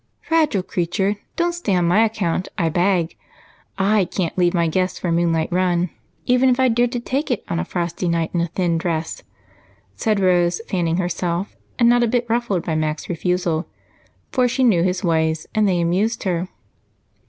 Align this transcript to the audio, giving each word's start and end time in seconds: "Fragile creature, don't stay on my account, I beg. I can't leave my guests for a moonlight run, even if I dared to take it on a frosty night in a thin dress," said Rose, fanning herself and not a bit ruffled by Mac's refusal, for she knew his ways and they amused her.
"Fragile 0.19 0.63
creature, 0.63 1.17
don't 1.35 1.53
stay 1.53 1.75
on 1.75 1.85
my 1.87 2.03
account, 2.03 2.47
I 2.57 2.69
beg. 2.69 3.15
I 3.77 4.05
can't 4.05 4.35
leave 4.35 4.51
my 4.55 4.67
guests 4.67 4.97
for 4.97 5.09
a 5.09 5.11
moonlight 5.11 5.51
run, 5.53 5.91
even 6.25 6.49
if 6.49 6.59
I 6.59 6.69
dared 6.69 6.91
to 6.93 6.99
take 6.99 7.29
it 7.29 7.43
on 7.49 7.59
a 7.59 7.63
frosty 7.63 8.09
night 8.09 8.31
in 8.33 8.41
a 8.41 8.47
thin 8.47 8.79
dress," 8.79 9.21
said 9.95 10.19
Rose, 10.19 10.59
fanning 10.67 10.97
herself 10.97 11.55
and 11.77 11.87
not 11.87 12.01
a 12.01 12.07
bit 12.07 12.25
ruffled 12.27 12.65
by 12.65 12.73
Mac's 12.73 13.09
refusal, 13.09 13.67
for 14.31 14.47
she 14.47 14.63
knew 14.63 14.81
his 14.81 15.03
ways 15.03 15.45
and 15.53 15.67
they 15.69 15.79
amused 15.79 16.23
her. 16.23 16.49